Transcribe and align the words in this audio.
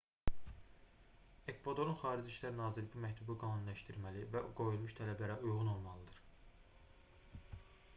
ekvadorun 1.53 1.99
xarici 1.99 2.33
i̇şlər 2.35 2.55
nazirliyi 2.61 2.91
bu 2.95 3.03
məktubu 3.05 3.37
qanuniləşdirməli 3.45 4.25
və 4.37 4.43
o 4.47 4.49
qoyulmuş 4.61 4.97
tələblərə 5.01 5.41
uyğun 5.51 5.71
olmalıdır 5.77 6.23